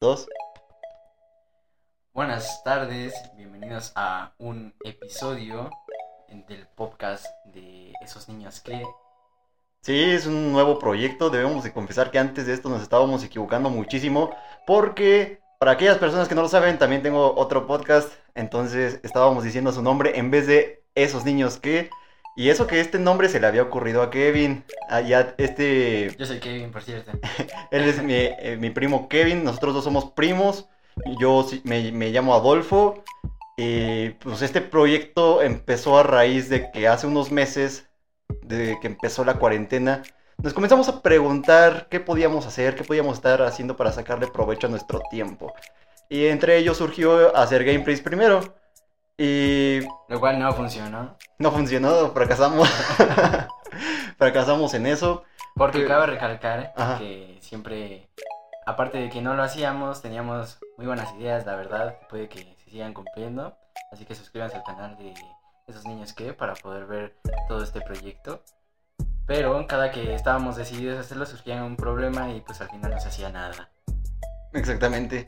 [0.00, 0.26] dos.
[2.14, 5.70] Buenas tardes, bienvenidos a un episodio
[6.48, 8.82] del podcast de esos niños que...
[9.82, 11.28] Sí, es un nuevo proyecto.
[11.28, 14.34] Debemos de confesar que antes de esto nos estábamos equivocando muchísimo
[14.66, 18.10] porque para aquellas personas que no lo saben, también tengo otro podcast.
[18.34, 21.90] Entonces estábamos diciendo su nombre en vez de esos niños que...
[22.36, 24.64] Y eso que este nombre se le había ocurrido a Kevin.
[24.88, 26.14] Allá este...
[26.18, 27.12] Yo soy Kevin, por cierto.
[27.70, 29.44] Él es mi, eh, mi primo Kevin.
[29.44, 30.68] Nosotros dos somos primos.
[31.18, 33.02] Yo me, me llamo Adolfo.
[33.56, 37.88] Y pues este proyecto empezó a raíz de que hace unos meses,
[38.42, 40.02] de que empezó la cuarentena,
[40.42, 44.70] nos comenzamos a preguntar qué podíamos hacer, qué podíamos estar haciendo para sacarle provecho a
[44.70, 45.52] nuestro tiempo.
[46.08, 48.54] Y entre ellos surgió hacer gameplays primero.
[49.18, 49.59] Y
[50.08, 51.16] Lo cual no funcionó.
[51.38, 52.68] no funcionó, fracasamos.
[54.18, 55.24] fracasamos en eso.
[55.54, 56.98] Porque Que- cabe recalcar Ajá.
[56.98, 58.08] que siempre,
[58.66, 61.96] aparte de que no lo hacíamos, teníamos muy buenas ideas, la verdad.
[62.08, 63.56] Puede que se sigan cumpliendo.
[63.92, 65.14] Así que suscríbanse al canal de
[65.66, 67.16] esos niños que para poder ver
[67.48, 68.42] todo este proyecto.
[69.26, 73.00] Pero cada que estábamos decididos a hacerlo surgía un problema y pues al final no
[73.00, 73.70] se hacía nada.
[74.52, 75.26] Exactamente.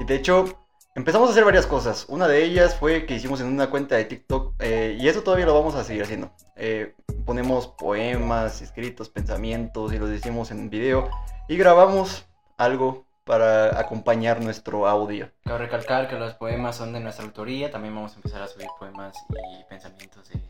[0.00, 0.63] Y de hecho,
[0.94, 2.06] empezamos a hacer varias cosas.
[2.08, 5.46] Una de ellas fue que hicimos en una cuenta de TikTok, eh, y eso todavía
[5.46, 6.30] lo vamos a seguir haciendo.
[6.56, 11.10] Eh, ponemos poemas, escritos, pensamientos, y los decimos en video,
[11.48, 15.30] y grabamos algo para acompañar nuestro audio.
[15.44, 17.70] Cabe recalcar que los poemas son de nuestra autoría.
[17.70, 20.40] También vamos a empezar a subir poemas y pensamientos de,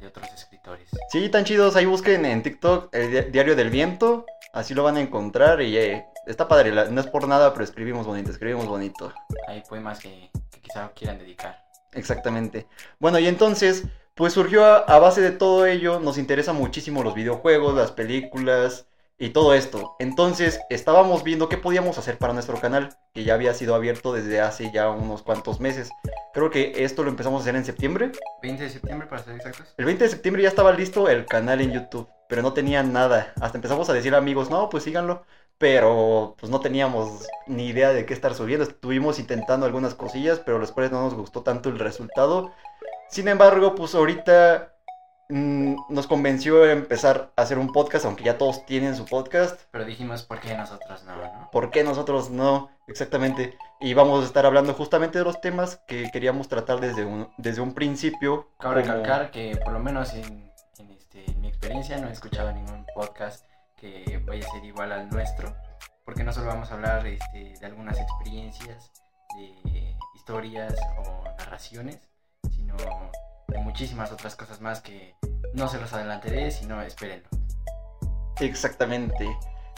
[0.00, 0.88] de otros escritores.
[1.10, 4.96] Sí, tan chidos, ahí busquen en TikTok el Di- Diario del Viento, así lo van
[4.96, 8.66] a encontrar, y eh, está padre, la- no es por nada, pero escribimos bonito, escribimos
[8.66, 9.12] bonito.
[9.46, 11.64] Hay poemas que, que quizá quieran dedicar.
[11.92, 12.66] Exactamente.
[12.98, 17.14] Bueno, y entonces, pues surgió a, a base de todo ello, nos interesa muchísimo los
[17.14, 18.86] videojuegos, las películas
[19.18, 19.96] y todo esto.
[19.98, 24.40] Entonces, estábamos viendo qué podíamos hacer para nuestro canal, que ya había sido abierto desde
[24.40, 25.90] hace ya unos cuantos meses.
[26.32, 28.12] Creo que esto lo empezamos a hacer en septiembre.
[28.42, 29.74] 20 de septiembre, para ser exactos.
[29.76, 33.32] El 20 de septiembre ya estaba listo el canal en YouTube, pero no tenía nada.
[33.40, 35.24] Hasta empezamos a decir amigos, no, pues síganlo.
[35.58, 38.64] Pero pues no teníamos ni idea de qué estar subiendo.
[38.64, 42.52] Estuvimos intentando algunas cosillas, pero cuales no nos gustó tanto el resultado.
[43.08, 44.72] Sin embargo, pues ahorita
[45.28, 49.60] mm, nos convenció empezar a hacer un podcast, aunque ya todos tienen su podcast.
[49.72, 51.16] Pero dijimos, ¿por qué nosotros no?
[51.16, 51.48] no?
[51.50, 52.70] ¿Por qué nosotros no?
[52.86, 53.58] Exactamente.
[53.80, 57.60] Y vamos a estar hablando justamente de los temas que queríamos tratar desde un, desde
[57.62, 58.48] un principio.
[58.60, 62.12] Cabe como- recalcar que, por lo menos en, en, este, en mi experiencia, no he
[62.12, 63.44] escuchado ningún podcast
[63.80, 65.54] que vaya a ser igual al nuestro.
[66.04, 68.90] Porque no solo vamos a hablar este, de algunas experiencias,
[69.36, 71.98] de historias o narraciones,
[72.50, 72.74] sino
[73.48, 75.14] de muchísimas otras cosas más que
[75.54, 77.28] no se los adelantaré, sino espérenlo.
[78.40, 79.26] Exactamente.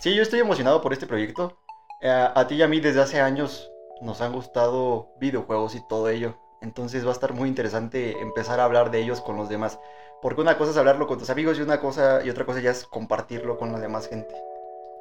[0.00, 1.58] Sí, yo estoy emocionado por este proyecto.
[2.02, 3.70] Eh, a ti y a mí desde hace años
[4.00, 6.38] nos han gustado videojuegos y todo ello.
[6.66, 9.78] Entonces va a estar muy interesante empezar a hablar de ellos con los demás.
[10.20, 12.72] Porque una cosa es hablarlo con tus amigos y una cosa y otra cosa ya
[12.72, 14.34] es compartirlo con la demás gente.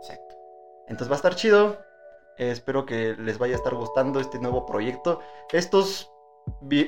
[0.00, 0.34] Exacto.
[0.88, 1.76] Entonces va a estar chido.
[2.38, 5.20] Eh, espero que les vaya a estar gustando este nuevo proyecto.
[5.52, 6.10] Estos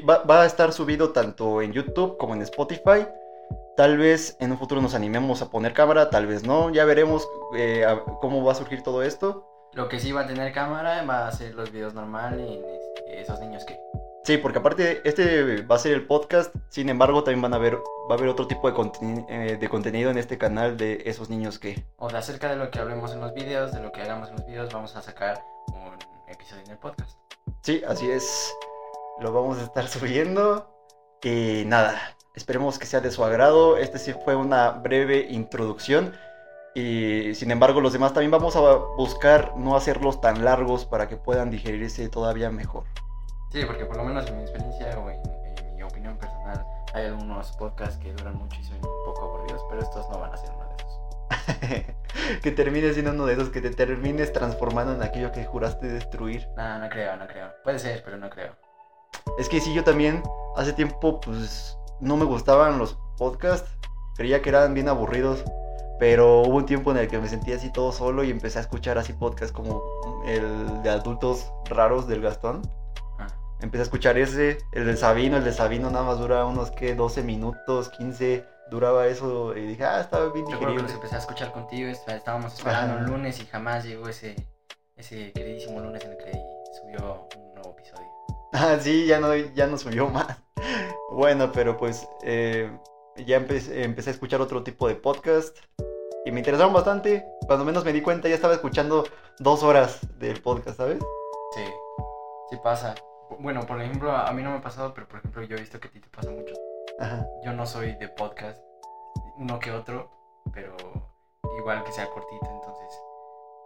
[0.09, 3.06] va, va a estar subido tanto en YouTube como en Spotify.
[3.77, 6.71] Tal vez en un futuro nos animemos a poner cámara, tal vez no.
[6.71, 9.47] Ya veremos eh, a- cómo va a surgir todo esto.
[9.75, 13.21] Lo que sí va a tener cámara va a ser los videos normales en este,
[13.21, 13.79] esos niños que...
[14.25, 16.55] Sí, porque aparte este va a ser el podcast.
[16.71, 19.69] Sin embargo, también van a ver, va a haber otro tipo de, conteni- eh, de
[19.69, 21.85] contenido en este canal de esos niños que.
[21.99, 24.37] O sea, acerca de lo que hablemos en los videos, de lo que hagamos en
[24.37, 25.99] los videos, vamos a sacar un
[26.33, 27.19] episodio en el podcast.
[27.62, 28.55] Sí, así es.
[29.21, 30.71] Lo vamos a estar subiendo.
[31.23, 33.77] Y nada, esperemos que sea de su agrado.
[33.77, 36.15] Este sí fue una breve introducción.
[36.75, 38.61] Y sin embargo, los demás también vamos a
[38.97, 42.85] buscar no hacerlos tan largos para que puedan digerirse todavía mejor.
[43.55, 47.07] Sí, porque por lo menos en mi experiencia o en, en mi opinión personal, hay
[47.07, 50.37] algunos podcasts que duran mucho y son un poco aburridos, pero estos no van a
[50.37, 52.41] ser uno de esos.
[52.43, 56.49] que termines siendo uno de esos, que te termines transformando en aquello que juraste destruir.
[56.57, 57.53] No, no creo, no creo.
[57.62, 58.56] Puede ser, pero no creo.
[59.39, 60.21] Es que sí, yo también
[60.57, 63.71] hace tiempo pues no me gustaban los podcasts,
[64.17, 65.45] creía que eran bien aburridos,
[66.00, 68.62] pero hubo un tiempo en el que me sentía así todo solo y empecé a
[68.62, 69.81] escuchar así podcasts como
[70.27, 72.62] el de adultos raros del Gastón.
[73.64, 76.94] Empecé a escuchar ese, el del Sabino, el de Sabino nada más dura unos que
[76.94, 80.94] 12 minutos, 15, duraba eso y dije, ah, estaba bien Yo creo que los digerible.
[80.96, 83.05] empecé a escuchar contigo, est- estábamos esperando Ajá.
[83.05, 84.37] un lunes y jamás llegó ese,
[84.96, 86.32] ese queridísimo lunes en el que
[86.78, 88.06] subió un nuevo episodio.
[88.52, 90.26] Ah, sí, ya no, ya no subió más.
[91.11, 92.70] Bueno, pero pues eh,
[93.25, 95.56] ya empecé, empecé a escuchar otro tipo de podcast.
[96.26, 97.25] y me interesaron bastante.
[97.46, 99.05] Cuando menos me di cuenta ya estaba escuchando
[99.38, 100.99] dos horas del podcast, ¿sabes?
[101.55, 101.62] Sí,
[102.50, 102.94] sí pasa.
[103.41, 105.79] Bueno, por ejemplo, a mí no me ha pasado, pero por ejemplo yo he visto
[105.81, 106.55] que a ti te pasa mucho.
[106.99, 107.27] Ajá.
[107.45, 108.59] Yo no soy de podcast,
[109.37, 110.11] uno que otro,
[110.53, 110.77] pero
[111.59, 113.01] igual que sea cortito, entonces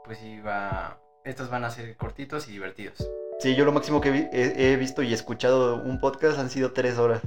[0.04, 0.98] pues iba...
[1.24, 3.06] Estos van a ser cortitos y divertidos.
[3.40, 6.72] Sí, yo lo máximo que vi- he, he visto y escuchado un podcast han sido
[6.72, 7.20] tres horas.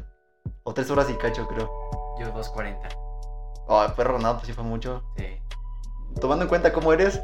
[0.64, 1.70] O tres horas y cacho, creo.
[2.20, 2.80] Yo 2.40.
[3.68, 5.04] Ay, perro, no, pues sí fue mucho.
[5.18, 5.26] Sí.
[6.20, 7.22] Tomando en cuenta cómo eres,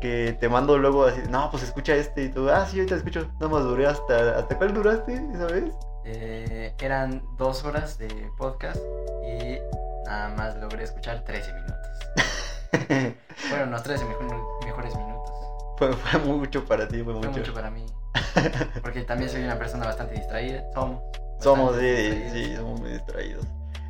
[0.00, 2.24] que te mando luego así, no, pues escucha este.
[2.24, 3.28] Y tú, ah, sí, ahorita escucho.
[3.34, 4.38] Nada más duré hasta.
[4.38, 5.72] ¿Hasta cuál duraste esa vez?
[6.04, 8.08] Eh, eran dos horas de
[8.38, 8.80] podcast
[9.26, 9.58] y
[10.06, 11.76] nada más logré escuchar 13 minutos.
[13.48, 15.30] Fueron los 13 mejo- mejores minutos.
[15.78, 17.38] fue, fue mucho para ti, fue Fue mucho.
[17.40, 17.84] mucho para mí.
[18.82, 20.62] Porque también soy una persona bastante distraída.
[20.74, 21.02] Somos.
[21.40, 23.44] Somos, sí, sí, somos muy distraídos.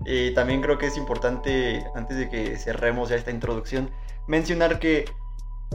[0.05, 3.91] Y también creo que es importante, antes de que cerremos ya esta introducción,
[4.27, 5.05] mencionar que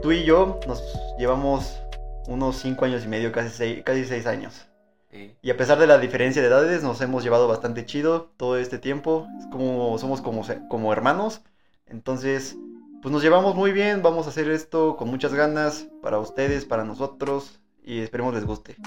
[0.02, 0.82] tú y yo nos
[1.18, 1.82] llevamos
[2.28, 4.68] unos 5 años y medio, casi 6 casi seis años.
[5.12, 5.36] Sí.
[5.42, 8.80] Y a pesar de la diferencia de edades, nos hemos llevado bastante chido todo este
[8.80, 9.28] tiempo.
[9.40, 11.42] Es como, somos como, como hermanos.
[11.86, 12.56] Entonces,
[13.02, 14.02] pues nos llevamos muy bien.
[14.04, 17.60] Vamos a hacer esto con muchas ganas para ustedes, para nosotros.
[17.84, 18.78] Y esperemos les guste.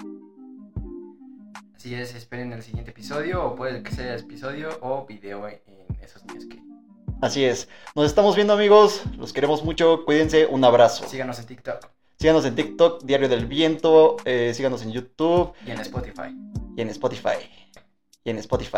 [1.77, 5.59] Así es, esperen el siguiente episodio o puede que sea episodio o video en
[6.01, 6.74] esos días que...
[7.25, 7.69] Así es.
[7.95, 9.03] Nos estamos viendo amigos.
[9.17, 10.05] Los queremos mucho.
[10.05, 10.45] Cuídense.
[10.45, 11.09] Un abrazo.
[11.09, 11.89] Síganos en TikTok
[12.19, 14.17] Síganos en TikTok, Diario del Viento.
[14.27, 16.37] eh, síganos en YouTube y en Spotify.
[16.77, 17.39] y en Spotify.
[18.25, 18.73] Y en Spotify.